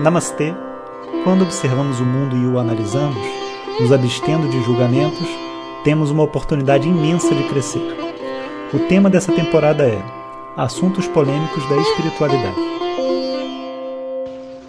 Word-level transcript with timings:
Namastê. 0.00 0.54
Quando 1.24 1.42
observamos 1.42 1.98
o 1.98 2.04
mundo 2.04 2.36
e 2.36 2.46
o 2.46 2.58
analisamos, 2.58 3.18
nos 3.80 3.90
abstendo 3.90 4.48
de 4.48 4.62
julgamentos, 4.62 5.26
temos 5.82 6.10
uma 6.10 6.22
oportunidade 6.22 6.88
imensa 6.88 7.34
de 7.34 7.42
crescer. 7.48 7.82
O 8.72 8.78
tema 8.86 9.10
dessa 9.10 9.32
temporada 9.32 9.84
é 9.84 10.00
Assuntos 10.56 11.06
polêmicos 11.08 11.68
da 11.68 11.76
espiritualidade. 11.76 12.56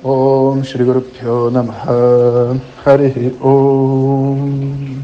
Om 0.04 0.63
Shri 0.63 0.84
Guru 0.84 1.02
Pyo 1.02 1.52
Namaha 1.52 2.59
Om 3.41 5.02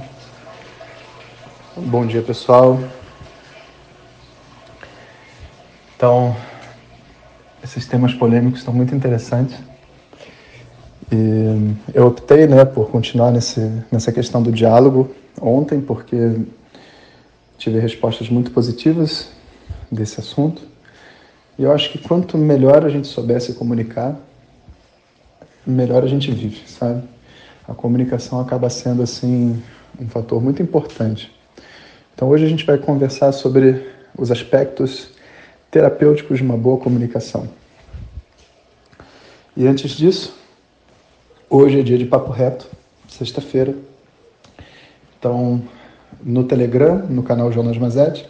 Bom 1.77 2.05
dia 2.05 2.21
pessoal. 2.21 2.79
Então, 5.95 6.35
esses 7.63 7.85
temas 7.85 8.13
polêmicos 8.13 8.59
estão 8.59 8.73
muito 8.73 8.95
interessantes. 8.95 9.74
E 11.11 11.75
eu 11.93 12.07
optei 12.07 12.47
né, 12.47 12.65
por 12.65 12.89
continuar 12.89 13.31
nesse, 13.31 13.59
nessa 13.91 14.11
questão 14.11 14.41
do 14.41 14.51
diálogo 14.51 15.13
ontem, 15.39 15.79
porque 15.79 16.17
tive 17.57 17.79
respostas 17.79 18.29
muito 18.29 18.51
positivas 18.51 19.29
desse 19.91 20.19
assunto. 20.19 20.61
E 21.57 21.63
eu 21.63 21.71
acho 21.71 21.91
que 21.91 21.97
quanto 21.97 22.37
melhor 22.37 22.85
a 22.85 22.89
gente 22.89 23.07
soubesse 23.07 23.53
comunicar, 23.53 24.19
melhor 25.65 26.03
a 26.03 26.07
gente 26.07 26.31
vive, 26.31 26.67
sabe? 26.67 27.03
A 27.67 27.73
comunicação 27.73 28.39
acaba 28.39 28.69
sendo 28.69 29.01
assim 29.01 29.61
um 29.99 30.07
fator 30.07 30.41
muito 30.41 30.61
importante. 30.61 31.33
Então 32.13 32.29
hoje 32.29 32.45
a 32.45 32.49
gente 32.49 32.65
vai 32.65 32.77
conversar 32.77 33.31
sobre 33.31 33.89
os 34.17 34.31
aspectos 34.31 35.09
terapêuticos 35.71 36.37
de 36.37 36.43
uma 36.43 36.57
boa 36.57 36.77
comunicação. 36.77 37.47
E 39.57 39.65
antes 39.67 39.91
disso, 39.91 40.37
Hoje 41.47 41.79
é 41.79 41.83
dia 41.83 41.97
de 41.97 42.05
papo 42.05 42.31
reto, 42.31 42.67
sexta-feira. 43.07 43.75
Então, 45.19 45.61
no 46.23 46.43
Telegram, 46.43 47.05
no 47.07 47.21
canal 47.21 47.51
Jonas 47.51 47.77
Mazet, 47.77 48.27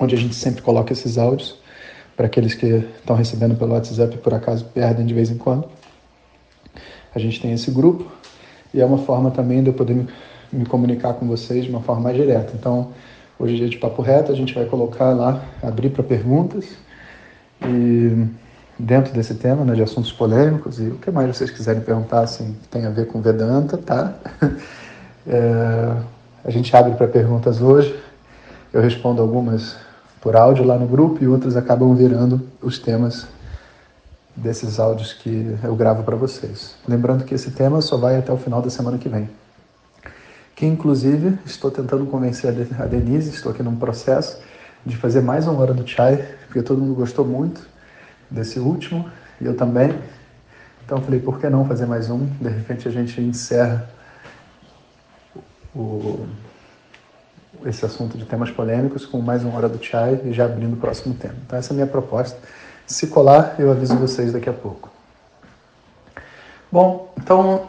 onde 0.00 0.14
a 0.14 0.18
gente 0.18 0.34
sempre 0.34 0.62
coloca 0.62 0.90
esses 0.90 1.18
áudios 1.18 1.56
para 2.16 2.24
aqueles 2.24 2.54
que 2.54 2.66
estão 2.98 3.14
recebendo 3.14 3.56
pelo 3.56 3.72
WhatsApp 3.74 4.14
e 4.14 4.18
por 4.18 4.32
acaso 4.32 4.64
perdem 4.72 5.04
de 5.04 5.12
vez 5.12 5.30
em 5.30 5.36
quando. 5.36 5.68
A 7.14 7.18
gente 7.18 7.38
tem 7.42 7.52
esse 7.52 7.70
grupo 7.70 8.10
e 8.72 8.80
é 8.80 8.86
uma 8.86 8.98
forma 8.98 9.30
também 9.30 9.62
de 9.62 9.68
eu 9.68 9.74
poder 9.74 9.94
me, 9.94 10.08
me 10.50 10.64
comunicar 10.64 11.12
com 11.12 11.26
vocês 11.28 11.64
de 11.64 11.70
uma 11.70 11.82
forma 11.82 12.00
mais 12.00 12.16
direta. 12.16 12.52
Então, 12.58 12.94
hoje 13.38 13.54
é 13.54 13.56
dia 13.58 13.68
de 13.68 13.76
papo 13.76 14.00
reto, 14.00 14.32
a 14.32 14.34
gente 14.34 14.54
vai 14.54 14.64
colocar 14.64 15.12
lá, 15.12 15.44
abrir 15.62 15.90
para 15.90 16.02
perguntas 16.02 16.64
e 17.62 18.26
dentro 18.80 19.12
desse 19.12 19.34
tema, 19.34 19.64
né, 19.64 19.74
de 19.74 19.82
assuntos 19.82 20.12
polêmicos 20.12 20.80
e 20.80 20.84
o 20.84 20.96
que 20.96 21.10
mais 21.10 21.36
vocês 21.36 21.50
quiserem 21.50 21.82
perguntar, 21.82 22.20
assim, 22.20 22.56
tem 22.70 22.86
a 22.86 22.90
ver 22.90 23.06
com 23.06 23.20
Vedanta, 23.20 23.76
tá? 23.76 24.14
É, 25.26 25.96
a 26.42 26.50
gente 26.50 26.74
abre 26.74 26.94
para 26.94 27.06
perguntas 27.06 27.60
hoje, 27.60 27.94
eu 28.72 28.80
respondo 28.80 29.20
algumas 29.20 29.76
por 30.18 30.34
áudio 30.34 30.64
lá 30.64 30.78
no 30.78 30.86
grupo 30.86 31.22
e 31.22 31.28
outras 31.28 31.58
acabam 31.58 31.94
virando 31.94 32.40
os 32.60 32.78
temas 32.78 33.26
desses 34.34 34.80
áudios 34.80 35.12
que 35.12 35.54
eu 35.62 35.76
gravo 35.76 36.04
para 36.04 36.16
vocês. 36.16 36.74
Lembrando 36.88 37.24
que 37.24 37.34
esse 37.34 37.50
tema 37.50 37.82
só 37.82 37.98
vai 37.98 38.16
até 38.16 38.32
o 38.32 38.38
final 38.38 38.62
da 38.62 38.70
semana 38.70 38.96
que 38.96 39.10
vem. 39.10 39.28
Que 40.56 40.64
inclusive 40.64 41.38
estou 41.44 41.70
tentando 41.70 42.06
convencer 42.06 42.54
a 42.78 42.86
Denise, 42.86 43.28
estou 43.28 43.52
aqui 43.52 43.62
num 43.62 43.76
processo 43.76 44.40
de 44.86 44.96
fazer 44.96 45.20
mais 45.20 45.46
uma 45.46 45.60
hora 45.60 45.74
do 45.74 45.86
chai, 45.86 46.16
porque 46.46 46.62
todo 46.62 46.80
mundo 46.80 46.94
gostou 46.94 47.26
muito 47.26 47.60
desse 48.30 48.58
último, 48.58 49.10
e 49.40 49.44
eu 49.44 49.56
também. 49.56 49.94
Então 50.84 50.98
eu 50.98 51.04
falei, 51.04 51.20
por 51.20 51.38
que 51.38 51.48
não 51.48 51.64
fazer 51.64 51.86
mais 51.86 52.10
um? 52.10 52.26
De 52.40 52.48
repente 52.48 52.88
a 52.88 52.90
gente 52.90 53.20
encerra 53.20 53.88
o, 55.74 56.26
esse 57.64 57.84
assunto 57.84 58.16
de 58.16 58.24
temas 58.24 58.50
polêmicos 58.50 59.06
com 59.06 59.20
mais 59.20 59.44
uma 59.44 59.56
hora 59.56 59.68
do 59.68 59.82
chai 59.82 60.20
e 60.24 60.32
já 60.32 60.44
abrindo 60.44 60.74
o 60.74 60.76
próximo 60.76 61.14
tema. 61.14 61.34
Então 61.46 61.58
essa 61.58 61.72
é 61.72 61.74
a 61.74 61.76
minha 61.76 61.86
proposta. 61.86 62.38
Se 62.86 63.06
colar, 63.06 63.54
eu 63.58 63.70
aviso 63.70 63.94
vocês 63.96 64.32
daqui 64.32 64.48
a 64.48 64.52
pouco. 64.52 64.90
Bom, 66.72 67.12
então 67.16 67.66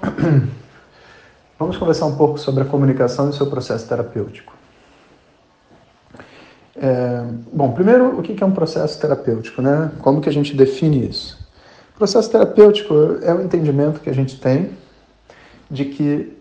vamos 1.59 1.77
conversar 1.77 2.05
um 2.05 2.15
pouco 2.15 2.39
sobre 2.39 2.63
a 2.63 2.65
comunicação 2.65 3.29
e 3.29 3.33
seu 3.33 3.47
processo 3.47 3.87
terapêutico. 3.87 4.60
É, 6.83 7.23
bom, 7.53 7.71
primeiro, 7.73 8.17
o 8.17 8.23
que 8.23 8.43
é 8.43 8.47
um 8.47 8.51
processo 8.51 8.99
terapêutico, 8.99 9.61
né? 9.61 9.91
Como 9.99 10.19
que 10.19 10.27
a 10.27 10.33
gente 10.33 10.55
define 10.55 11.07
isso? 11.07 11.37
Processo 11.95 12.31
terapêutico 12.31 13.19
é 13.21 13.31
o 13.31 13.39
entendimento 13.39 13.99
que 13.99 14.09
a 14.09 14.13
gente 14.13 14.39
tem 14.39 14.71
de 15.69 15.85
que 15.85 16.35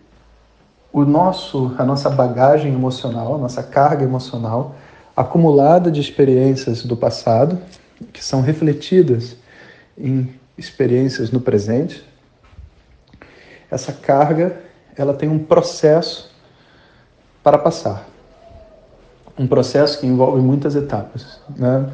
o 0.91 1.05
nosso, 1.05 1.75
a 1.77 1.85
nossa 1.85 2.09
bagagem 2.09 2.73
emocional, 2.73 3.35
a 3.35 3.37
nossa 3.37 3.61
carga 3.61 4.03
emocional 4.03 4.75
acumulada 5.15 5.91
de 5.91 6.01
experiências 6.01 6.83
do 6.83 6.97
passado, 6.97 7.59
que 8.11 8.25
são 8.25 8.41
refletidas 8.41 9.37
em 9.95 10.33
experiências 10.57 11.29
no 11.29 11.39
presente, 11.39 12.03
essa 13.69 13.93
carga 13.93 14.59
ela 14.97 15.13
tem 15.13 15.29
um 15.29 15.37
processo 15.37 16.31
para 17.43 17.59
passar 17.59 18.10
um 19.41 19.47
processo 19.47 19.99
que 19.99 20.05
envolve 20.05 20.39
muitas 20.39 20.75
etapas, 20.75 21.39
né? 21.57 21.87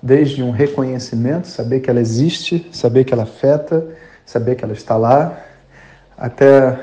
Desde 0.00 0.42
um 0.42 0.50
reconhecimento, 0.50 1.48
saber 1.48 1.80
que 1.80 1.90
ela 1.90 2.00
existe, 2.00 2.68
saber 2.72 3.04
que 3.04 3.12
ela 3.12 3.24
afeta, 3.24 3.84
saber 4.24 4.54
que 4.54 4.64
ela 4.64 4.72
está 4.72 4.96
lá, 4.96 5.36
até, 6.16 6.78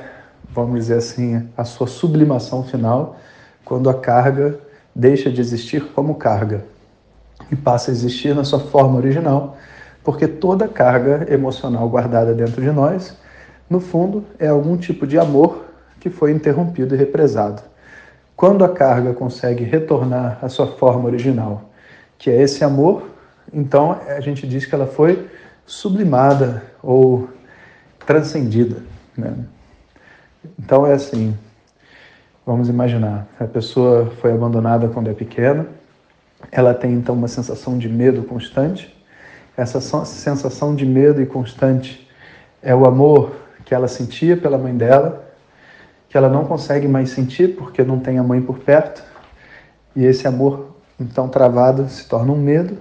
vamos 0.53 0.79
dizer 0.79 0.95
assim, 0.95 1.47
a 1.55 1.63
sua 1.63 1.87
sublimação 1.87 2.63
final, 2.63 3.17
quando 3.63 3.89
a 3.89 3.93
carga 3.93 4.59
deixa 4.93 5.29
de 5.29 5.39
existir 5.39 5.83
como 5.93 6.15
carga 6.15 6.65
e 7.49 7.55
passa 7.55 7.91
a 7.91 7.93
existir 7.93 8.35
na 8.35 8.43
sua 8.43 8.59
forma 8.59 8.97
original, 8.97 9.57
porque 10.03 10.27
toda 10.27 10.67
carga 10.67 11.27
emocional 11.29 11.87
guardada 11.89 12.33
dentro 12.33 12.61
de 12.61 12.71
nós, 12.71 13.17
no 13.69 13.79
fundo, 13.79 14.25
é 14.37 14.47
algum 14.47 14.75
tipo 14.75 15.07
de 15.07 15.17
amor 15.17 15.65
que 15.99 16.09
foi 16.09 16.31
interrompido 16.31 16.95
e 16.95 16.97
represado. 16.97 17.61
Quando 18.39 18.63
a 18.63 18.69
carga 18.69 19.13
consegue 19.13 19.65
retornar 19.65 20.39
à 20.41 20.47
sua 20.47 20.65
forma 20.65 21.07
original, 21.07 21.71
que 22.17 22.29
é 22.29 22.41
esse 22.41 22.63
amor, 22.63 23.09
então 23.51 23.99
a 24.07 24.21
gente 24.21 24.47
diz 24.47 24.65
que 24.65 24.73
ela 24.73 24.87
foi 24.87 25.27
sublimada 25.65 26.63
ou 26.81 27.27
transcendida. 28.05 28.77
Né? 29.17 29.33
Então 30.57 30.87
é 30.87 30.93
assim, 30.93 31.37
vamos 32.45 32.69
imaginar, 32.69 33.27
a 33.37 33.43
pessoa 33.43 34.09
foi 34.21 34.31
abandonada 34.31 34.87
quando 34.87 35.09
é 35.09 35.13
pequena, 35.13 35.67
ela 36.49 36.73
tem 36.73 36.93
então 36.93 37.15
uma 37.15 37.27
sensação 37.27 37.77
de 37.77 37.89
medo 37.89 38.23
constante, 38.23 38.97
essa 39.57 39.81
sensação 39.81 40.73
de 40.75 40.85
medo 40.85 41.21
e 41.21 41.25
constante 41.25 42.09
é 42.63 42.73
o 42.73 42.85
amor 42.85 43.35
que 43.65 43.75
ela 43.75 43.89
sentia 43.89 44.37
pela 44.37 44.57
mãe 44.57 44.77
dela, 44.77 45.28
que 46.09 46.17
ela 46.17 46.27
não 46.27 46.43
consegue 46.43 46.87
mais 46.87 47.11
sentir 47.11 47.55
porque 47.55 47.83
não 47.83 47.99
tem 47.99 48.17
a 48.17 48.23
mãe 48.23 48.41
por 48.41 48.57
perto. 48.57 49.03
E 49.95 50.03
esse 50.03 50.27
amor, 50.27 50.75
então 50.99 51.29
travado, 51.29 51.87
se 51.87 52.07
torna 52.07 52.33
um 52.33 52.37
medo. 52.37 52.77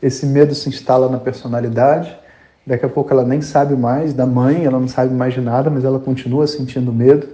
Esse 0.00 0.24
medo 0.24 0.54
se 0.54 0.68
instala 0.68 1.08
na 1.08 1.18
personalidade. 1.18 2.16
Daqui 2.66 2.86
a 2.86 2.88
pouco 2.88 3.12
ela 3.12 3.24
nem 3.24 3.42
sabe 3.42 3.74
mais 3.74 4.14
da 4.14 4.24
mãe, 4.24 4.64
ela 4.64 4.78
não 4.78 4.88
sabe 4.88 5.12
mais 5.12 5.34
de 5.34 5.40
nada, 5.40 5.68
mas 5.68 5.84
ela 5.84 5.98
continua 5.98 6.46
sentindo 6.46 6.92
medo. 6.92 7.28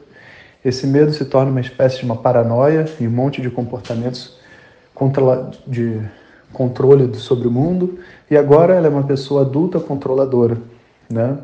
Esse 0.64 0.86
medo 0.86 1.12
se 1.12 1.25
torna 1.25 1.50
uma 1.50 1.60
espécie 1.60 1.98
de 1.98 2.04
uma 2.04 2.16
paranoia 2.16 2.87
e 2.98 3.06
um 3.06 3.10
monte 3.10 3.41
de 3.41 3.50
comportamentos 3.50 4.38
de 5.66 6.00
controle 6.52 7.14
sobre 7.14 7.47
o 7.47 7.50
mundo. 7.50 7.98
E 8.31 8.37
agora 8.37 8.75
ela 8.75 8.87
é 8.87 8.91
uma 8.91 9.04
pessoa 9.04 9.42
adulta 9.42 9.78
controladora, 9.81 10.58
né? 11.08 11.38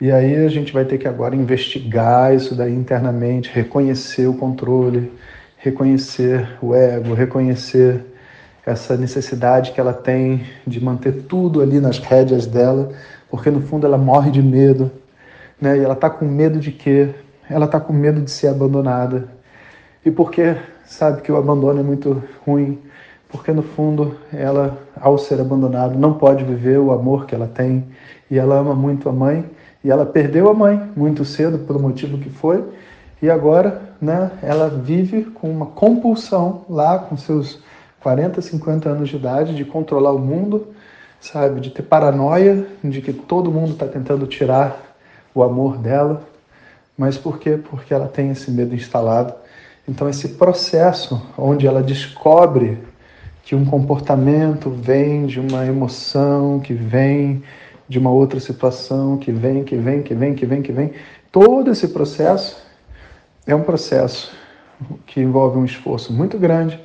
E 0.00 0.10
aí 0.10 0.34
a 0.46 0.48
gente 0.48 0.72
vai 0.72 0.86
ter 0.86 0.96
que 0.96 1.06
agora 1.06 1.36
investigar 1.36 2.34
isso 2.34 2.54
daí 2.54 2.74
internamente, 2.74 3.50
reconhecer 3.52 4.26
o 4.26 4.32
controle, 4.32 5.12
reconhecer 5.58 6.56
o 6.62 6.74
ego, 6.74 7.12
reconhecer 7.12 8.02
essa 8.64 8.96
necessidade 8.96 9.72
que 9.72 9.80
ela 9.80 9.92
tem 9.92 10.46
de 10.66 10.82
manter 10.82 11.24
tudo 11.24 11.60
ali 11.60 11.78
nas 11.80 11.98
rédeas 11.98 12.46
dela, 12.46 12.90
porque 13.30 13.50
no 13.50 13.60
fundo 13.60 13.86
ela 13.86 13.98
morre 13.98 14.30
de 14.30 14.42
medo, 14.42 14.90
né? 15.60 15.76
E 15.76 15.84
ela 15.84 15.92
está 15.92 16.08
com 16.08 16.24
medo 16.24 16.58
de 16.58 16.72
quê? 16.72 17.10
Ela 17.50 17.66
está 17.66 17.78
com 17.78 17.92
medo 17.92 18.22
de 18.22 18.30
ser 18.30 18.46
abandonada. 18.46 19.28
E 20.02 20.10
porque 20.10 20.56
sabe 20.86 21.20
que 21.20 21.30
o 21.30 21.36
abandono 21.36 21.78
é 21.78 21.82
muito 21.82 22.22
ruim, 22.46 22.78
porque 23.28 23.52
no 23.52 23.62
fundo 23.62 24.16
ela, 24.32 24.78
ao 24.98 25.18
ser 25.18 25.42
abandonada, 25.42 25.94
não 25.94 26.14
pode 26.14 26.42
viver 26.42 26.78
o 26.78 26.90
amor 26.90 27.26
que 27.26 27.34
ela 27.34 27.46
tem 27.46 27.84
e 28.30 28.38
ela 28.38 28.58
ama 28.58 28.74
muito 28.74 29.06
a 29.06 29.12
mãe 29.12 29.44
e 29.82 29.90
ela 29.90 30.04
perdeu 30.04 30.48
a 30.48 30.54
mãe 30.54 30.90
muito 30.96 31.24
cedo, 31.24 31.58
pelo 31.58 31.80
motivo 31.80 32.18
que 32.18 32.30
foi, 32.30 32.64
e 33.22 33.30
agora 33.30 33.82
né, 34.00 34.30
ela 34.42 34.68
vive 34.68 35.24
com 35.24 35.50
uma 35.50 35.66
compulsão 35.66 36.64
lá 36.68 36.98
com 36.98 37.16
seus 37.16 37.60
40, 38.00 38.40
50 38.40 38.88
anos 38.88 39.08
de 39.08 39.16
idade 39.16 39.54
de 39.54 39.64
controlar 39.64 40.12
o 40.12 40.18
mundo, 40.18 40.68
sabe? 41.20 41.60
De 41.60 41.70
ter 41.70 41.82
paranoia 41.82 42.66
de 42.82 43.02
que 43.02 43.12
todo 43.12 43.52
mundo 43.52 43.72
está 43.72 43.86
tentando 43.86 44.26
tirar 44.26 44.96
o 45.34 45.42
amor 45.42 45.76
dela. 45.76 46.22
Mas 46.96 47.18
por 47.18 47.38
quê? 47.38 47.58
Porque 47.58 47.92
ela 47.92 48.08
tem 48.08 48.30
esse 48.30 48.50
medo 48.50 48.74
instalado. 48.74 49.34
Então, 49.86 50.08
esse 50.08 50.28
processo 50.30 51.20
onde 51.36 51.66
ela 51.66 51.82
descobre 51.82 52.78
que 53.42 53.54
um 53.54 53.64
comportamento 53.64 54.70
vem 54.70 55.26
de 55.26 55.40
uma 55.40 55.66
emoção, 55.66 56.60
que 56.60 56.72
vem 56.72 57.42
de 57.90 57.98
uma 57.98 58.12
outra 58.12 58.38
situação, 58.38 59.18
que 59.18 59.32
vem, 59.32 59.64
que 59.64 59.74
vem, 59.74 60.00
que 60.00 60.14
vem, 60.14 60.32
que 60.32 60.46
vem, 60.46 60.62
que 60.62 60.70
vem. 60.70 60.92
Todo 61.32 61.72
esse 61.72 61.88
processo 61.88 62.56
é 63.44 63.52
um 63.52 63.64
processo 63.64 64.30
que 65.04 65.20
envolve 65.20 65.58
um 65.58 65.64
esforço 65.64 66.12
muito 66.12 66.38
grande, 66.38 66.78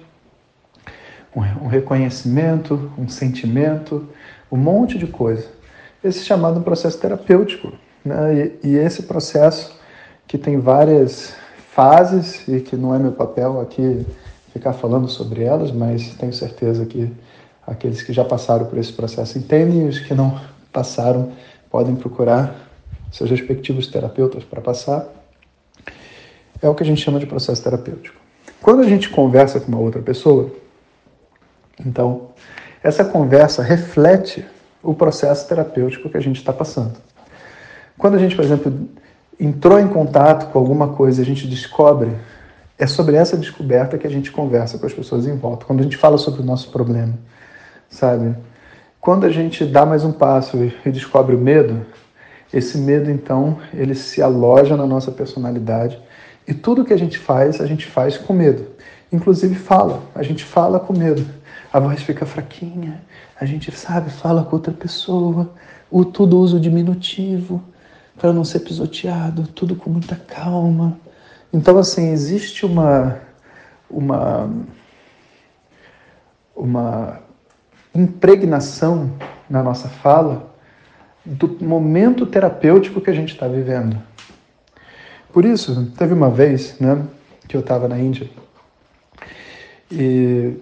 um 1.35 1.67
reconhecimento, 1.67 2.91
um 2.97 3.07
sentimento, 3.07 4.09
um 4.51 4.57
monte 4.57 4.97
de 4.97 5.05
coisa. 5.05 5.47
Esse 6.03 6.21
é 6.21 6.23
chamado 6.23 6.59
processo 6.61 6.97
terapêutico. 6.97 7.71
Né? 8.03 8.55
E, 8.63 8.69
e 8.69 8.75
esse 8.75 9.03
processo 9.03 9.79
que 10.25 10.39
tem 10.39 10.59
várias 10.59 11.35
fases 11.71 12.47
e 12.47 12.61
que 12.61 12.75
não 12.75 12.95
é 12.95 12.97
meu 12.97 13.11
papel 13.11 13.61
aqui 13.61 14.07
ficar 14.51 14.73
falando 14.73 15.07
sobre 15.07 15.43
elas, 15.43 15.71
mas 15.71 16.15
tenho 16.15 16.33
certeza 16.33 16.83
que 16.83 17.13
aqueles 17.67 18.01
que 18.01 18.11
já 18.11 18.25
passaram 18.25 18.65
por 18.65 18.79
esse 18.79 18.91
processo 18.91 19.37
entendem 19.37 19.85
e 19.85 19.87
os 19.87 19.99
que 19.99 20.15
não 20.15 20.39
passaram 20.75 21.31
podem 21.72 21.95
procurar 21.95 22.54
seus 23.12 23.30
respectivos 23.30 23.88
terapeutas 23.88 24.44
para 24.44 24.60
passar. 24.60 25.07
É 26.62 26.68
o 26.68 26.75
que 26.75 26.83
a 26.83 26.86
gente 26.86 27.01
chama 27.01 27.19
de 27.19 27.25
processo 27.25 27.63
terapêutico. 27.63 28.18
Quando 28.62 28.81
a 28.81 28.88
gente 28.88 29.10
conversa 29.10 29.60
com 29.60 29.68
uma 29.69 29.80
outra 29.80 30.01
pessoa, 30.01 30.51
então, 31.80 32.30
essa 32.83 33.06
conversa 33.06 33.63
reflete 33.63 34.45
o 34.83 34.94
processo 34.94 35.48
terapêutico 35.48 36.10
que 36.10 36.18
a 36.18 36.22
gente 36.22 36.38
está 36.38 36.51
passando. 36.51 36.98
Quando 37.98 38.16
a 38.16 38.19
gente, 38.19 38.36
por 38.36 38.44
exemplo, 38.44 38.89
entrou 39.39 39.80
em 39.80 39.88
contato 39.88 40.51
com 40.51 40.60
alguma 40.60 40.89
coisa 40.89 41.22
a 41.22 41.25
gente 41.25 41.48
descobre, 41.48 42.12
é 42.77 42.86
sobre 42.86 43.16
essa 43.16 43.38
descoberta 43.38 43.98
que 43.98 44.07
a 44.07 44.10
gente 44.10 44.31
conversa 44.31 44.77
com 44.77 44.86
as 44.86 44.94
pessoas 44.94 45.25
em 45.25 45.38
volta. 45.38 45.66
Quando 45.66 45.80
a 45.80 45.83
gente 45.83 45.98
fala 45.98 46.18
sobre 46.18 46.42
o 46.42 46.45
nosso 46.45 46.69
problema, 46.72 47.13
sabe? 47.89 48.36
Quando 49.05 49.27
a 49.27 49.29
gente 49.29 49.63
dá 49.63 49.85
mais 49.85 50.03
um 50.03 50.11
passo 50.11 50.57
e 50.83 50.89
descobre 50.89 51.35
o 51.35 51.39
medo, 51.39 51.85
esse 52.51 52.75
medo 52.75 53.11
então 53.11 53.59
ele 53.71 53.93
se 53.93 54.19
aloja 54.19 54.75
na 54.75 54.87
nossa 54.87 55.11
personalidade 55.11 56.01
e 56.47 56.55
tudo 56.55 56.83
que 56.83 56.91
a 56.91 56.97
gente 56.97 57.19
faz, 57.19 57.61
a 57.61 57.67
gente 57.67 57.85
faz 57.85 58.17
com 58.17 58.33
medo. 58.33 58.65
Inclusive 59.11 59.53
fala, 59.53 60.01
a 60.15 60.23
gente 60.23 60.43
fala 60.43 60.79
com 60.79 60.91
medo. 60.91 61.23
A 61.71 61.79
voz 61.79 62.01
fica 62.01 62.25
fraquinha, 62.25 62.99
a 63.39 63.45
gente 63.45 63.71
sabe, 63.77 64.09
fala 64.09 64.43
com 64.43 64.55
outra 64.55 64.73
pessoa, 64.73 65.53
o 65.91 66.03
tudo 66.03 66.39
uso 66.39 66.59
diminutivo 66.59 67.63
para 68.17 68.33
não 68.33 68.43
ser 68.43 68.61
pisoteado, 68.61 69.45
tudo 69.49 69.75
com 69.75 69.91
muita 69.91 70.15
calma. 70.15 70.97
Então, 71.53 71.77
assim, 71.77 72.09
existe 72.09 72.65
uma, 72.65 73.19
uma, 73.87 74.49
uma 76.55 77.25
impregnação 77.95 79.12
na 79.50 79.63
nossa 79.63 79.88
fala 79.88 80.53
do 81.25 81.57
momento 81.63 82.25
terapêutico 82.25 83.01
que 83.01 83.09
a 83.09 83.13
gente 83.13 83.33
está 83.33 83.47
vivendo. 83.47 83.97
Por 85.33 85.44
isso, 85.44 85.92
teve 85.97 86.13
uma 86.13 86.30
vez 86.30 86.80
né, 86.80 87.01
que 87.47 87.57
eu 87.57 87.62
estava 87.62 87.88
na 87.88 87.97
Índia 87.97 88.30
e 89.92 90.53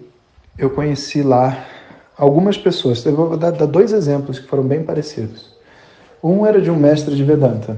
eu 0.58 0.70
conheci 0.70 1.22
lá 1.22 1.66
algumas 2.16 2.56
pessoas. 2.56 3.04
Eu 3.04 3.14
vou 3.14 3.36
dar, 3.36 3.50
dar 3.50 3.66
dois 3.66 3.92
exemplos 3.92 4.38
que 4.38 4.48
foram 4.48 4.64
bem 4.64 4.82
parecidos. 4.82 5.54
Um 6.22 6.46
era 6.46 6.60
de 6.60 6.70
um 6.70 6.76
mestre 6.76 7.14
de 7.14 7.24
Vedanta. 7.24 7.76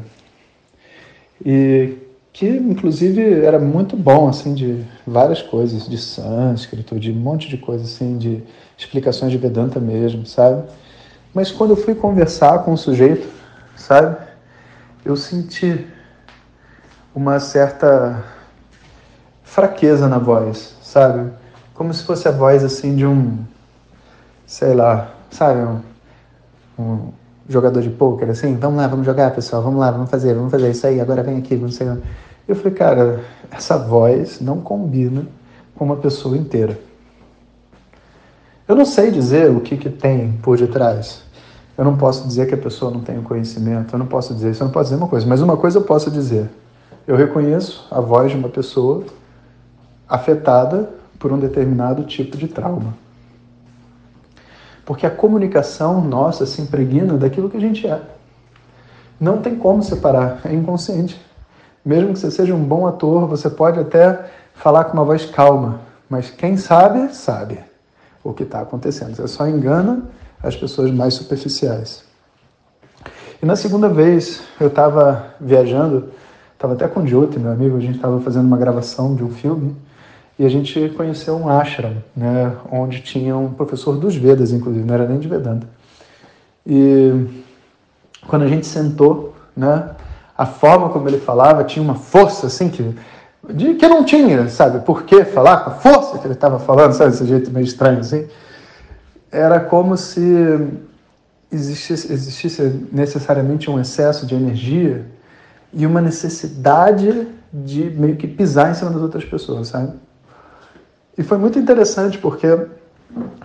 E 1.45 1.95
que 2.37 2.47
inclusive 2.47 3.43
era 3.43 3.59
muito 3.59 3.97
bom 3.97 4.29
assim 4.29 4.53
de 4.53 4.85
várias 5.07 5.41
coisas, 5.41 5.89
de 5.89 5.97
sânscrito, 5.97 7.01
de 7.01 7.11
um 7.11 7.15
monte 7.15 7.49
de 7.49 7.57
coisas 7.57 7.95
assim, 7.95 8.19
de 8.19 8.43
explicações 8.77 9.33
de 9.33 9.39
Vedanta 9.39 9.81
mesmo, 9.81 10.27
sabe? 10.27 10.69
Mas 11.33 11.51
quando 11.51 11.71
eu 11.71 11.77
fui 11.79 11.95
conversar 11.95 12.59
com 12.59 12.75
o 12.75 12.77
sujeito, 12.77 13.27
sabe? 13.75 14.19
Eu 15.03 15.17
senti 15.17 15.87
uma 17.15 17.41
certa 17.41 18.23
fraqueza 19.43 20.07
na 20.07 20.19
voz, 20.19 20.77
sabe? 20.83 21.33
Como 21.73 21.95
se 21.95 22.05
fosse 22.05 22.29
a 22.29 22.33
voz 22.33 22.63
assim 22.63 22.95
de 22.95 23.07
um, 23.07 23.39
sei 24.45 24.75
lá, 24.75 25.11
sabe, 25.31 25.63
um, 25.63 25.81
um 26.79 27.13
jogador 27.49 27.81
de 27.81 27.91
pôquer, 27.91 28.29
assim, 28.31 28.57
vamos 28.57 28.79
lá, 28.79 28.87
vamos 28.89 29.07
jogar, 29.07 29.31
pessoal, 29.33 29.63
vamos 29.63 29.79
lá, 29.79 29.91
vamos 29.91 30.11
fazer, 30.11 30.35
vamos 30.35 30.51
fazer 30.51 30.71
isso 30.71 30.87
aí, 30.87 31.01
agora 31.01 31.23
vem 31.23 31.39
aqui, 31.39 31.55
não 31.57 31.71
sei. 31.71 31.89
Eu 32.47 32.55
falei, 32.57 32.73
cara, 32.73 33.21
essa 33.51 33.77
voz 33.77 34.41
não 34.41 34.61
combina 34.61 35.27
com 35.75 35.85
uma 35.85 35.97
pessoa 35.97 36.37
inteira. 36.37 36.79
Eu 38.67 38.75
não 38.75 38.85
sei 38.85 39.11
dizer 39.11 39.51
o 39.51 39.61
que, 39.61 39.77
que 39.77 39.89
tem 39.89 40.33
por 40.43 40.59
detrás. 40.59 41.23
Eu 41.79 41.85
não 41.85 41.97
posso 41.97 42.27
dizer 42.27 42.47
que 42.49 42.55
a 42.55 42.59
pessoa 42.59 42.91
não 42.91 43.01
tem 43.01 43.19
o 43.19 43.23
conhecimento, 43.23 43.95
eu 43.95 43.99
não 43.99 44.07
posso 44.07 44.35
dizer 44.35 44.51
isso, 44.51 44.63
eu 44.63 44.67
não 44.67 44.73
posso 44.73 44.91
dizer 44.91 44.97
uma 44.97 45.09
coisa, 45.09 45.27
mas 45.27 45.41
uma 45.41 45.57
coisa 45.57 45.79
eu 45.79 45.83
posso 45.83 46.11
dizer. 46.11 46.49
Eu 47.07 47.17
reconheço 47.17 47.87
a 47.91 48.01
voz 48.01 48.33
de 48.33 48.37
uma 48.37 48.49
pessoa 48.49 49.05
afetada 50.09 50.91
por 51.19 51.33
um 51.33 51.39
determinado 51.39 52.03
tipo 52.05 52.37
de 52.37 52.49
trauma. 52.49 52.95
Porque 54.87 55.05
a 55.05 55.11
comunicação 55.11 56.01
nossa 56.01 56.47
se 56.47 56.63
impregna 56.63 57.15
daquilo 57.19 57.51
que 57.51 57.57
a 57.57 57.61
gente 57.61 57.87
é. 57.87 58.01
Não 59.21 59.39
tem 59.39 59.57
como 59.57 59.83
separar, 59.83 60.41
é 60.45 60.55
inconsciente. 60.55 61.21
Mesmo 61.85 62.13
que 62.13 62.21
você 62.21 62.31
seja 62.31 62.55
um 62.55 62.63
bom 62.63 62.87
ator, 62.87 63.27
você 63.27 63.51
pode 63.51 63.81
até 63.81 64.31
falar 64.55 64.85
com 64.85 64.95
uma 64.95 65.05
voz 65.05 65.27
calma, 65.27 65.81
mas 66.09 66.31
quem 66.31 66.57
sabe, 66.57 67.13
sabe 67.13 67.59
o 68.23 68.33
que 68.33 68.45
está 68.45 68.61
acontecendo. 68.61 69.15
Você 69.15 69.27
só 69.27 69.47
engana 69.49 70.05
as 70.43 70.57
pessoas 70.57 70.91
mais 70.93 71.15
superficiais. 71.15 72.05
E 73.43 73.47
na 73.47 73.57
segunda 73.57 73.89
vez, 73.89 74.43
eu 74.61 74.69
estava 74.69 75.35
viajando, 75.41 76.11
estava 76.55 76.75
até 76.75 76.87
com 76.87 77.01
o 77.01 77.07
Jyoti, 77.07 77.39
meu 77.39 77.53
amigo, 77.53 77.77
a 77.77 77.81
gente 77.81 77.97
estava 77.97 78.21
fazendo 78.21 78.47
uma 78.47 78.57
gravação 78.57 79.15
de 79.15 79.25
um 79.25 79.31
filme, 79.31 79.77
e 80.39 80.45
a 80.45 80.49
gente 80.49 80.93
conheceu 80.97 81.37
um 81.37 81.49
ashram, 81.49 82.03
né, 82.15 82.53
onde 82.71 83.01
tinha 83.01 83.37
um 83.37 83.53
professor 83.53 83.97
dos 83.97 84.15
Vedas, 84.17 84.53
inclusive, 84.53 84.85
não 84.85 84.95
era 84.95 85.07
nem 85.07 85.19
de 85.19 85.29
Vedanta. 85.29 85.67
E 86.67 87.27
quando 88.27 88.43
a 88.43 88.49
gente 88.49 88.67
sentou, 88.67 89.35
né, 89.57 89.91
a 90.37 90.45
forma 90.45 90.91
como 90.91 91.09
ele 91.09 91.19
falava 91.19 91.65
tinha 91.65 91.83
uma 91.83 91.95
força 91.95 92.49
assim 92.49 92.69
que 92.69 92.95
de 93.49 93.75
que 93.75 93.87
não 93.87 94.05
tinha, 94.05 94.49
sabe? 94.49 94.81
Por 94.81 95.05
que 95.05 95.25
falar 95.25 95.59
com 95.59 95.71
a 95.71 95.75
força 95.75 96.19
que 96.19 96.27
ele 96.27 96.35
estava 96.35 96.59
falando, 96.59 96.93
sabe? 96.93 97.11
Esse 97.15 97.25
jeito 97.25 97.51
meio 97.51 97.65
estranho 97.65 98.01
assim. 98.01 98.27
Era 99.31 99.61
como 99.61 99.97
se 99.97 100.21
existisse, 101.51 102.13
existisse 102.13 102.89
necessariamente 102.93 103.71
um 103.71 103.79
excesso 103.79 104.27
de 104.27 104.35
energia 104.35 105.07
e 105.73 105.87
uma 105.87 106.01
necessidade 106.01 107.29
de 107.53 107.85
meio 107.91 108.17
que 108.17 108.27
pisar 108.27 108.71
em 108.71 108.75
cima 108.75 108.91
das 108.91 109.01
outras 109.01 109.25
pessoas, 109.25 109.69
sabe? 109.69 109.93
E 111.19 111.23
foi 111.23 111.39
muito 111.39 111.59
interessante 111.59 112.19
porque 112.19 112.47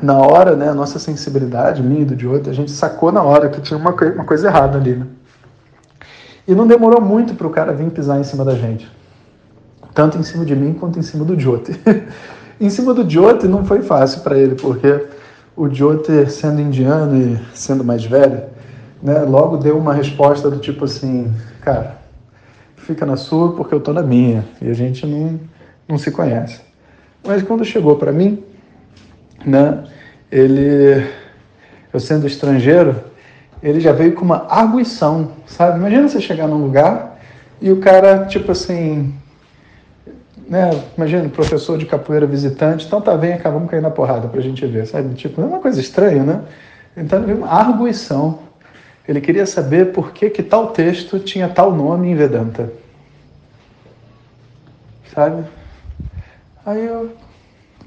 na 0.01 0.17
hora, 0.17 0.55
né, 0.55 0.69
a 0.69 0.73
nossa 0.73 0.99
sensibilidade, 0.99 1.81
minha 1.81 2.01
e 2.01 2.05
do 2.05 2.31
outro, 2.31 2.49
a 2.49 2.53
gente 2.53 2.71
sacou 2.71 3.11
na 3.11 3.21
hora 3.21 3.49
que 3.49 3.61
tinha 3.61 3.77
uma, 3.77 3.91
uma 3.91 4.25
coisa 4.25 4.47
errada 4.47 4.77
ali, 4.77 4.95
né? 4.95 5.07
E 6.47 6.55
não 6.55 6.67
demorou 6.67 6.99
muito 6.99 7.35
para 7.35 7.47
o 7.47 7.51
cara 7.51 7.71
vir 7.71 7.89
pisar 7.91 8.19
em 8.19 8.23
cima 8.23 8.43
da 8.43 8.55
gente. 8.55 8.91
Tanto 9.93 10.17
em 10.17 10.23
cima 10.23 10.43
de 10.43 10.55
mim 10.55 10.73
quanto 10.73 10.97
em 10.97 11.01
cima 11.01 11.23
do 11.23 11.39
Jyoti. 11.39 11.79
em 12.59 12.69
cima 12.69 12.93
do 12.93 13.09
Jyoti 13.09 13.47
não 13.47 13.63
foi 13.63 13.81
fácil 13.81 14.21
para 14.21 14.37
ele, 14.37 14.55
porque 14.55 15.07
o 15.55 15.69
Jyoti, 15.69 16.29
sendo 16.29 16.59
indiano 16.59 17.15
e 17.15 17.39
sendo 17.53 17.83
mais 17.83 18.03
velho, 18.03 18.43
né, 19.01 19.19
logo 19.19 19.57
deu 19.57 19.77
uma 19.77 19.93
resposta 19.93 20.49
do 20.49 20.57
tipo 20.57 20.85
assim, 20.85 21.31
cara, 21.61 21.97
fica 22.75 23.05
na 23.05 23.15
sua 23.15 23.53
porque 23.53 23.73
eu 23.73 23.79
tô 23.79 23.93
na 23.93 24.01
minha. 24.01 24.43
E 24.61 24.69
a 24.69 24.73
gente 24.73 25.05
não, 25.05 25.39
não 25.87 25.97
se 25.97 26.09
conhece. 26.11 26.70
Mas 27.23 27.43
quando 27.43 27.63
chegou 27.63 27.95
para 27.97 28.11
mim, 28.11 28.43
né, 29.45 29.83
ele, 30.31 31.05
eu 31.93 31.99
sendo 31.99 32.25
estrangeiro, 32.25 32.95
ele 33.61 33.79
já 33.79 33.91
veio 33.91 34.13
com 34.13 34.25
uma 34.25 34.47
arguição, 34.49 35.33
sabe? 35.45 35.77
Imagina 35.77 36.09
você 36.09 36.19
chegar 36.19 36.47
num 36.47 36.63
lugar 36.63 37.19
e 37.61 37.71
o 37.71 37.79
cara, 37.79 38.25
tipo 38.25 38.51
assim, 38.51 39.13
né? 40.47 40.69
Imagina, 40.97 41.29
professor 41.29 41.77
de 41.77 41.85
capoeira 41.85 42.25
visitante, 42.25 42.85
então 42.85 42.99
tá, 42.99 43.15
vem 43.15 43.37
cá, 43.37 43.49
vamos 43.49 43.69
cair 43.69 43.81
na 43.81 43.91
porrada 43.91 44.27
pra 44.27 44.41
gente 44.41 44.65
ver, 44.65 44.87
sabe? 44.87 45.13
Tipo, 45.13 45.41
é 45.41 45.45
uma 45.45 45.59
coisa 45.59 45.79
estranha, 45.79 46.23
né? 46.23 46.41
Então 46.97 47.21
veio 47.23 47.37
uma 47.37 47.47
arguição. 47.47 48.39
Ele 49.07 49.21
queria 49.21 49.45
saber 49.45 49.93
por 49.93 50.11
que, 50.11 50.29
que 50.29 50.43
tal 50.43 50.67
texto 50.67 51.19
tinha 51.19 51.47
tal 51.47 51.71
nome 51.71 52.09
em 52.09 52.15
Vedanta. 52.15 52.71
Sabe? 55.13 55.43
Aí 56.65 56.85
eu, 56.85 57.11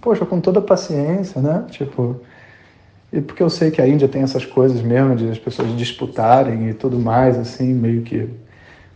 poxa, 0.01 0.27
com 0.27 0.41
toda 0.41 0.61
paciência, 0.61 1.41
né? 1.41 1.65
Tipo, 1.71 2.21
E 3.13 3.21
porque 3.21 3.43
eu 3.43 3.51
sei 3.51 3.71
que 3.71 3.81
a 3.81 3.87
Índia 3.87 4.09
tem 4.09 4.23
essas 4.23 4.45
coisas 4.45 4.83
mesmo 4.83 5.15
de 5.15 5.31
as 5.31 5.39
pessoas 5.39 5.77
disputarem 5.77 6.69
e 6.71 6.75
tudo 6.75 6.99
mais, 6.99 7.39
assim, 7.39 7.73
meio 7.73 8.03
que 8.03 8.29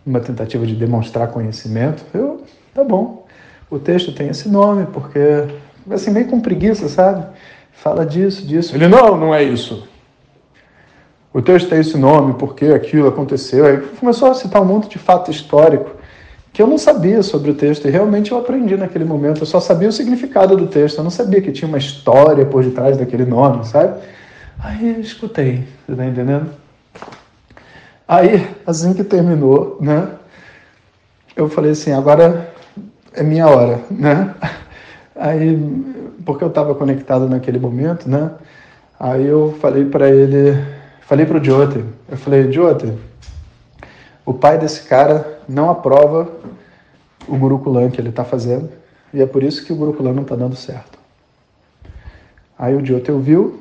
uma 0.05 0.21
tentativa 0.21 0.67
de 0.67 0.75
demonstrar 0.75 1.29
conhecimento. 1.29 2.05
Eu, 2.13 2.43
tá 2.75 2.83
bom. 2.83 3.27
O 3.71 3.79
texto 3.79 4.13
tem 4.13 4.29
esse 4.29 4.49
nome 4.49 4.87
porque, 4.87 5.45
assim, 5.91 6.11
meio 6.11 6.27
com 6.27 6.41
preguiça, 6.41 6.89
sabe? 6.89 7.27
Fala 7.73 8.05
disso, 8.05 8.45
disso. 8.47 8.75
Ele, 8.75 8.89
não, 8.89 9.17
não 9.17 9.35
é 9.35 9.43
isso. 9.45 9.87
O 11.33 11.41
texto 11.41 11.69
tem 11.69 11.79
esse 11.79 11.97
nome 11.97 12.35
porque 12.35 12.67
aquilo 12.67 13.07
aconteceu. 13.07 13.67
Aí 13.67 13.77
começou 14.01 14.31
a 14.31 14.35
citar 14.35 14.61
um 14.63 14.65
monte 14.65 14.89
de 14.89 14.99
fato 14.99 15.31
histórico 15.31 15.98
que 16.59 16.63
eu 16.63 16.67
não 16.67 16.77
sabia 16.77 17.23
sobre 17.23 17.53
o 17.53 17.55
texto 17.55 17.87
e 17.87 17.91
realmente 17.93 18.33
eu 18.33 18.39
aprendi 18.39 18.77
naquele 18.77 19.05
momento. 19.05 19.43
Eu 19.43 19.47
só 19.47 19.61
sabia 19.61 19.89
o 19.89 19.93
significado 19.93 20.57
do 20.57 20.67
texto, 20.67 20.99
eu 20.99 21.05
não 21.05 21.11
sabia 21.11 21.41
que 21.41 21.53
tinha 21.53 21.69
uma 21.69 21.79
história 21.79 22.45
por 22.45 22.65
detrás 22.65 22.97
daquele 22.97 23.25
nome, 23.25 23.65
sabe? 23.65 24.01
Aí 24.59 24.97
eu 24.97 25.01
escutei, 25.01 25.69
você 25.87 25.95
tá 25.95 26.05
entendendo? 26.05 26.49
Aí, 28.09 28.45
assim 28.67 28.93
que 28.93 29.05
terminou, 29.05 29.79
né? 29.81 30.09
Eu 31.37 31.49
falei 31.49 31.71
assim, 31.71 31.93
agora 31.93 32.53
é 33.15 33.23
minha 33.23 33.47
hora, 33.47 33.79
né? 33.89 34.35
Aí, 35.15 35.57
porque 36.27 36.43
eu 36.43 36.49
estava 36.49 36.75
conectado 36.75 37.29
naquele 37.29 37.61
momento, 37.61 38.11
né? 38.11 38.33
Aí 38.99 39.25
eu 39.25 39.57
falei 39.61 39.85
para 39.85 40.11
ele, 40.11 40.61
falei 41.03 41.25
para 41.25 41.39
o 41.39 41.45
Jyoti, 41.45 41.85
eu 42.11 42.17
falei, 42.17 42.51
Jyoti, 42.51 42.93
o 44.29 44.35
pai 44.35 44.59
desse 44.59 44.83
cara 44.83 45.41
não 45.49 45.71
aprova 45.71 46.29
o 47.27 47.35
Gurukulam 47.35 47.91
que 47.91 47.99
ele 47.99 48.11
está 48.11 48.25
fazendo 48.25 48.69
e 49.15 49.23
é 49.23 49.27
por 49.27 49.43
isso 49.43 49.65
que 49.65 49.73
o 49.73 49.77
Gurukulam 49.77 50.13
não 50.13 50.23
está 50.23 50.37
dando 50.37 50.55
certo. 50.55 50.99
Aí 52.59 52.75
o 52.75 52.85
Jyoti 52.85 53.11
ouviu 53.11 53.59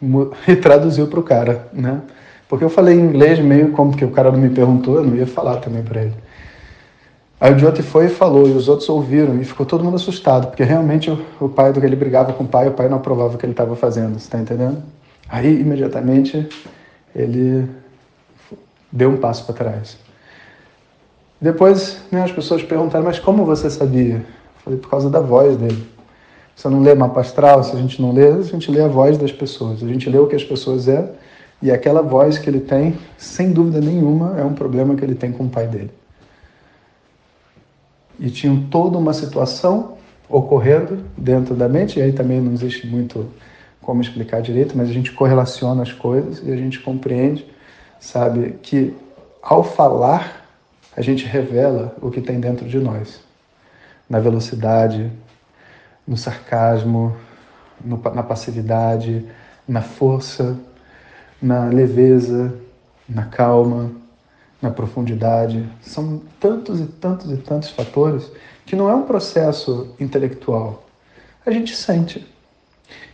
e 0.46 0.54
traduziu 0.54 1.06
para 1.06 1.18
o 1.18 1.22
cara, 1.22 1.66
né? 1.72 2.02
Porque 2.46 2.62
eu 2.62 2.68
falei 2.68 2.94
em 2.94 3.00
inglês 3.00 3.38
meio 3.38 3.72
como 3.72 3.96
que 3.96 4.04
o 4.04 4.10
cara 4.10 4.30
não 4.30 4.38
me 4.38 4.50
perguntou, 4.50 4.96
eu 4.96 5.02
não 5.02 5.16
ia 5.16 5.26
falar 5.26 5.56
também 5.56 5.82
para 5.82 6.02
ele. 6.02 6.14
Aí 7.40 7.54
o 7.54 7.58
Jyoti 7.58 7.82
foi 7.82 8.06
e 8.06 8.10
falou, 8.10 8.46
e 8.46 8.52
os 8.52 8.68
outros 8.68 8.90
ouviram, 8.90 9.40
e 9.40 9.44
ficou 9.46 9.64
todo 9.64 9.82
mundo 9.82 9.96
assustado, 9.96 10.48
porque 10.48 10.62
realmente 10.62 11.10
o, 11.10 11.24
o 11.40 11.48
pai 11.48 11.72
do 11.72 11.80
que 11.80 11.86
ele 11.86 11.96
brigava 11.96 12.34
com 12.34 12.44
o 12.44 12.46
pai, 12.46 12.68
o 12.68 12.72
pai 12.72 12.86
não 12.86 12.98
aprovava 12.98 13.34
o 13.34 13.38
que 13.38 13.46
ele 13.46 13.54
estava 13.54 13.74
fazendo, 13.76 14.18
você 14.18 14.26
está 14.26 14.38
entendendo? 14.38 14.82
Aí, 15.26 15.58
imediatamente, 15.58 16.46
ele 17.16 17.66
deu 18.92 19.10
um 19.10 19.16
passo 19.16 19.44
para 19.46 19.54
trás. 19.54 19.96
Depois, 21.40 22.00
né, 22.10 22.22
as 22.22 22.30
pessoas 22.30 22.62
perguntaram, 22.62 23.04
mas 23.04 23.18
como 23.18 23.44
você 23.44 23.68
sabia? 23.68 24.16
Eu 24.16 24.24
falei, 24.62 24.78
por 24.78 24.90
causa 24.90 25.10
da 25.10 25.18
voz 25.18 25.56
dele. 25.56 25.84
Você 26.54 26.68
não 26.68 26.82
lê 26.82 26.94
mapa 26.94 27.20
astral, 27.20 27.64
se 27.64 27.74
a 27.74 27.80
gente 27.80 28.00
não 28.00 28.12
lê, 28.12 28.28
a 28.28 28.42
gente 28.42 28.70
lê 28.70 28.82
a 28.82 28.88
voz 28.88 29.18
das 29.18 29.32
pessoas. 29.32 29.82
A 29.82 29.88
gente 29.88 30.08
lê 30.08 30.18
o 30.18 30.26
que 30.26 30.36
as 30.36 30.44
pessoas 30.44 30.86
é, 30.86 31.10
e 31.60 31.70
aquela 31.70 32.02
voz 32.02 32.38
que 32.38 32.48
ele 32.48 32.60
tem, 32.60 32.98
sem 33.16 33.52
dúvida 33.52 33.80
nenhuma, 33.80 34.38
é 34.38 34.44
um 34.44 34.52
problema 34.52 34.94
que 34.94 35.04
ele 35.04 35.14
tem 35.14 35.32
com 35.32 35.44
o 35.44 35.48
pai 35.48 35.66
dele. 35.66 35.90
E 38.20 38.30
tinha 38.30 38.66
toda 38.70 38.98
uma 38.98 39.12
situação 39.12 39.94
ocorrendo 40.28 40.98
dentro 41.16 41.54
da 41.54 41.68
mente, 41.68 41.98
e 41.98 42.02
aí 42.02 42.12
também 42.12 42.40
não 42.40 42.52
existe 42.52 42.86
muito 42.86 43.26
como 43.80 44.00
explicar 44.00 44.40
direito, 44.40 44.76
mas 44.76 44.88
a 44.88 44.92
gente 44.92 45.12
correlaciona 45.12 45.82
as 45.82 45.92
coisas 45.92 46.40
e 46.44 46.52
a 46.52 46.56
gente 46.56 46.78
compreende, 46.80 47.44
sabe, 48.02 48.58
que 48.62 48.94
ao 49.40 49.62
falar 49.62 50.44
a 50.94 51.00
gente 51.00 51.24
revela 51.24 51.94
o 52.02 52.10
que 52.10 52.20
tem 52.20 52.40
dentro 52.40 52.68
de 52.68 52.78
nós. 52.78 53.20
Na 54.10 54.18
velocidade, 54.18 55.10
no 56.06 56.16
sarcasmo, 56.16 57.16
no, 57.82 57.96
na 58.12 58.22
passividade, 58.22 59.24
na 59.66 59.80
força, 59.80 60.58
na 61.40 61.66
leveza, 61.66 62.54
na 63.08 63.24
calma, 63.24 63.92
na 64.60 64.70
profundidade. 64.70 65.66
São 65.80 66.20
tantos 66.40 66.80
e 66.80 66.86
tantos 66.86 67.30
e 67.30 67.36
tantos 67.36 67.70
fatores 67.70 68.30
que 68.66 68.74
não 68.74 68.90
é 68.90 68.94
um 68.94 69.02
processo 69.02 69.94
intelectual. 69.98 70.84
A 71.46 71.50
gente 71.52 71.74
sente. 71.74 72.26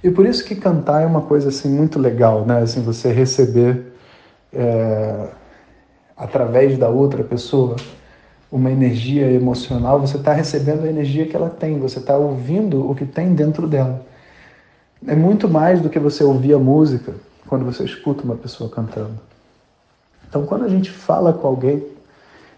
E 0.02 0.11
por 0.11 0.26
isso 0.26 0.45
que 0.45 0.57
cantar 0.57 1.02
é 1.02 1.07
uma 1.07 1.23
coisa 1.23 1.50
assim 1.50 1.68
muito 1.68 1.99
legal, 1.99 2.45
né? 2.45 2.61
Assim, 2.61 2.83
você 2.83 3.12
receber 3.12 3.88
é, 4.52 5.28
através 6.16 6.76
da 6.78 6.88
outra 6.88 7.22
pessoa 7.22 7.76
uma 8.50 8.70
energia 8.70 9.30
emocional, 9.30 10.00
você 10.00 10.16
está 10.16 10.32
recebendo 10.32 10.84
a 10.84 10.88
energia 10.88 11.26
que 11.26 11.36
ela 11.36 11.50
tem, 11.50 11.78
você 11.78 11.98
está 11.98 12.16
ouvindo 12.16 12.90
o 12.90 12.94
que 12.94 13.04
tem 13.04 13.34
dentro 13.34 13.66
dela. 13.66 14.04
É 15.06 15.14
muito 15.14 15.48
mais 15.48 15.80
do 15.80 15.90
que 15.90 15.98
você 15.98 16.24
ouvir 16.24 16.54
a 16.54 16.58
música 16.58 17.14
quando 17.46 17.64
você 17.64 17.84
escuta 17.84 18.24
uma 18.24 18.36
pessoa 18.36 18.70
cantando. 18.70 19.20
Então, 20.28 20.44
quando 20.46 20.64
a 20.64 20.68
gente 20.68 20.90
fala 20.90 21.32
com 21.32 21.46
alguém, 21.46 21.86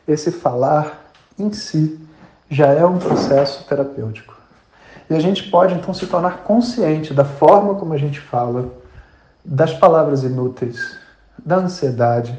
esse 0.06 0.30
falar 0.30 1.12
em 1.38 1.52
si 1.52 1.99
já 2.49 2.68
é 2.68 2.85
um 2.85 2.99
processo 2.99 3.64
terapêutico. 3.64 4.37
E 5.09 5.14
a 5.14 5.20
gente 5.20 5.50
pode 5.50 5.75
então 5.75 5.92
se 5.92 6.06
tornar 6.06 6.44
consciente 6.44 7.12
da 7.12 7.25
forma 7.25 7.75
como 7.75 7.92
a 7.92 7.99
gente 7.99 8.20
fala, 8.20 8.70
das 9.44 9.73
palavras 9.73 10.23
inúteis, 10.23 10.97
da 11.44 11.56
ansiedade, 11.56 12.37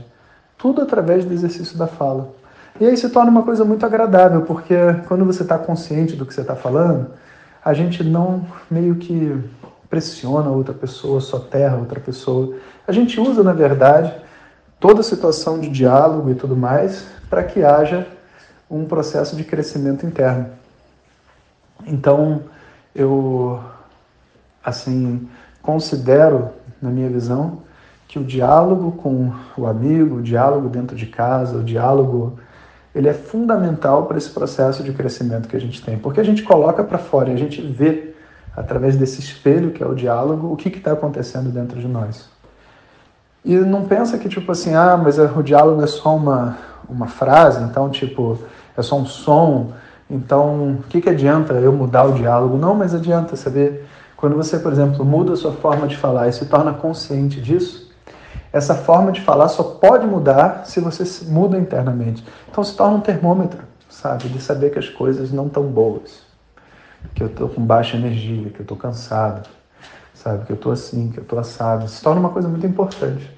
tudo 0.57 0.81
através 0.81 1.25
do 1.25 1.33
exercício 1.33 1.77
da 1.77 1.87
fala. 1.87 2.33
E 2.79 2.85
aí 2.85 2.95
se 2.95 3.09
torna 3.09 3.29
uma 3.29 3.43
coisa 3.43 3.65
muito 3.65 3.85
agradável, 3.85 4.41
porque 4.41 4.75
quando 5.07 5.25
você 5.25 5.43
está 5.43 5.57
consciente 5.57 6.15
do 6.15 6.25
que 6.25 6.33
você 6.33 6.41
está 6.41 6.55
falando, 6.55 7.11
a 7.63 7.73
gente 7.73 8.03
não 8.03 8.45
meio 8.69 8.95
que 8.95 9.37
pressiona 9.89 10.49
outra 10.49 10.73
pessoa, 10.73 11.19
só 11.19 11.37
terra 11.37 11.77
outra 11.77 11.99
pessoa. 11.99 12.55
A 12.87 12.91
gente 12.91 13.19
usa, 13.19 13.43
na 13.43 13.53
verdade, 13.53 14.13
toda 14.79 15.01
a 15.01 15.03
situação 15.03 15.59
de 15.59 15.69
diálogo 15.69 16.31
e 16.31 16.35
tudo 16.35 16.55
mais 16.55 17.05
para 17.29 17.43
que 17.43 17.63
haja 17.63 18.07
um 18.69 18.85
processo 18.85 19.35
de 19.35 19.43
crescimento 19.43 20.05
interno. 20.05 20.47
Então, 21.85 22.43
eu, 22.95 23.59
assim, 24.63 25.29
considero, 25.61 26.49
na 26.81 26.89
minha 26.89 27.09
visão, 27.09 27.63
que 28.11 28.19
o 28.19 28.25
diálogo 28.25 28.91
com 28.91 29.31
o 29.57 29.65
amigo, 29.65 30.17
o 30.17 30.21
diálogo 30.21 30.67
dentro 30.67 30.97
de 30.97 31.05
casa, 31.05 31.57
o 31.57 31.63
diálogo, 31.63 32.37
ele 32.93 33.07
é 33.07 33.13
fundamental 33.13 34.05
para 34.05 34.17
esse 34.17 34.29
processo 34.29 34.83
de 34.83 34.91
crescimento 34.91 35.47
que 35.47 35.55
a 35.55 35.59
gente 35.61 35.81
tem, 35.81 35.97
porque 35.97 36.19
a 36.19 36.23
gente 36.23 36.43
coloca 36.43 36.83
para 36.83 36.97
fora 36.97 37.29
e 37.29 37.33
a 37.33 37.37
gente 37.37 37.61
vê 37.61 38.13
através 38.53 38.97
desse 38.97 39.21
espelho 39.21 39.71
que 39.71 39.81
é 39.81 39.87
o 39.87 39.95
diálogo 39.95 40.51
o 40.51 40.57
que 40.57 40.67
está 40.67 40.91
acontecendo 40.91 41.51
dentro 41.51 41.79
de 41.79 41.87
nós. 41.87 42.29
E 43.45 43.55
não 43.55 43.85
pensa 43.85 44.17
que 44.17 44.27
tipo 44.27 44.51
assim, 44.51 44.75
ah, 44.75 44.99
mas 45.01 45.17
o 45.17 45.41
diálogo 45.41 45.81
é 45.81 45.87
só 45.87 46.13
uma 46.13 46.57
uma 46.89 47.07
frase, 47.07 47.63
então 47.63 47.89
tipo 47.89 48.37
é 48.75 48.81
só 48.81 48.97
um 48.97 49.05
som, 49.05 49.71
então 50.09 50.73
o 50.73 50.83
que 50.89 50.99
que 50.99 51.09
adianta 51.09 51.53
eu 51.53 51.71
mudar 51.71 52.03
o 52.03 52.11
diálogo? 52.11 52.57
Não, 52.57 52.75
mas 52.75 52.93
adianta 52.93 53.37
saber 53.37 53.87
quando 54.17 54.35
você, 54.35 54.59
por 54.59 54.73
exemplo, 54.73 55.05
muda 55.05 55.31
a 55.31 55.37
sua 55.37 55.53
forma 55.53 55.87
de 55.87 55.95
falar 55.95 56.27
e 56.27 56.33
se 56.33 56.45
torna 56.45 56.73
consciente 56.73 57.39
disso, 57.39 57.89
essa 58.53 58.75
forma 58.75 59.11
de 59.11 59.21
falar 59.21 59.47
só 59.47 59.63
pode 59.63 60.05
mudar 60.05 60.65
se 60.65 60.79
você 60.79 61.03
muda 61.25 61.57
internamente. 61.57 62.25
Então 62.49 62.63
se 62.63 62.75
torna 62.75 62.97
um 62.97 63.01
termômetro, 63.01 63.63
sabe? 63.89 64.27
De 64.27 64.41
saber 64.41 64.71
que 64.71 64.79
as 64.79 64.89
coisas 64.89 65.31
não 65.31 65.47
estão 65.47 65.63
boas. 65.63 66.21
Que 67.15 67.23
eu 67.23 67.27
estou 67.27 67.49
com 67.49 67.61
baixa 67.65 67.97
energia, 67.97 68.49
que 68.49 68.59
eu 68.59 68.63
estou 68.63 68.77
cansado, 68.77 69.47
sabe? 70.13 70.45
Que 70.45 70.51
eu 70.51 70.55
estou 70.55 70.71
assim, 70.71 71.09
que 71.11 71.19
eu 71.19 71.23
estou 71.23 71.39
assado. 71.39 71.87
Se 71.87 72.01
torna 72.01 72.19
uma 72.19 72.29
coisa 72.29 72.47
muito 72.47 72.65
importante. 72.67 73.31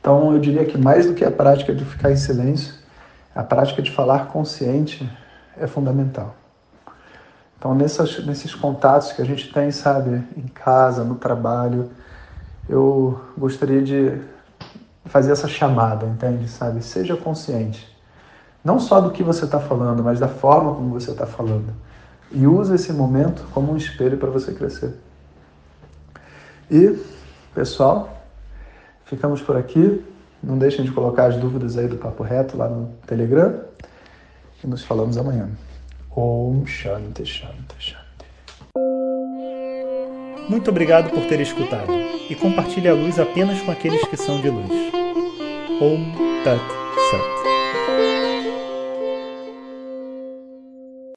Então 0.00 0.32
eu 0.32 0.38
diria 0.38 0.64
que 0.64 0.76
mais 0.76 1.06
do 1.06 1.14
que 1.14 1.24
a 1.24 1.30
prática 1.30 1.74
de 1.74 1.84
ficar 1.84 2.10
em 2.10 2.16
silêncio, 2.16 2.74
a 3.34 3.42
prática 3.42 3.82
de 3.82 3.90
falar 3.90 4.26
consciente 4.26 5.08
é 5.56 5.66
fundamental. 5.66 6.34
Então, 7.58 7.74
nesses 7.74 8.54
contatos 8.54 9.12
que 9.12 9.22
a 9.22 9.24
gente 9.24 9.52
tem, 9.52 9.70
sabe, 9.70 10.22
em 10.36 10.46
casa, 10.46 11.02
no 11.02 11.14
trabalho, 11.14 11.90
eu 12.68 13.20
gostaria 13.36 13.82
de 13.82 14.20
fazer 15.06 15.32
essa 15.32 15.48
chamada, 15.48 16.06
entende? 16.06 16.48
Sabe? 16.48 16.82
Seja 16.82 17.16
consciente. 17.16 17.86
Não 18.64 18.80
só 18.80 19.00
do 19.00 19.10
que 19.10 19.22
você 19.22 19.44
está 19.44 19.60
falando, 19.60 20.02
mas 20.02 20.18
da 20.18 20.28
forma 20.28 20.74
como 20.74 20.90
você 20.90 21.12
está 21.12 21.26
falando. 21.26 21.72
E 22.32 22.46
use 22.46 22.74
esse 22.74 22.92
momento 22.92 23.46
como 23.52 23.72
um 23.72 23.76
espelho 23.76 24.18
para 24.18 24.30
você 24.30 24.52
crescer. 24.52 24.94
E, 26.68 26.98
pessoal, 27.54 28.24
ficamos 29.04 29.40
por 29.40 29.56
aqui. 29.56 30.04
Não 30.42 30.58
deixem 30.58 30.84
de 30.84 30.90
colocar 30.90 31.26
as 31.26 31.36
dúvidas 31.36 31.78
aí 31.78 31.86
do 31.86 31.96
Papo 31.96 32.24
Reto 32.24 32.56
lá 32.56 32.68
no 32.68 32.88
Telegram. 33.06 33.60
E 34.62 34.66
nos 34.66 34.82
falamos 34.82 35.16
amanhã. 35.16 35.48
Om 36.10 36.66
Shanti 36.66 37.24
Shanti 37.24 37.76
Shanti. 37.78 38.05
Muito 40.48 40.70
obrigado 40.70 41.10
por 41.10 41.24
ter 41.24 41.40
escutado 41.40 41.92
e 42.30 42.34
compartilhe 42.34 42.88
a 42.88 42.94
luz 42.94 43.18
apenas 43.18 43.60
com 43.60 43.70
aqueles 43.72 44.02
que 44.04 44.16
são 44.16 44.40
de 44.40 44.50
luz. 44.50 44.70
Om 45.80 46.42
Tat 46.44 46.75